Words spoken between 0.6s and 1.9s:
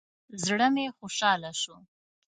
مې خوشاله شو.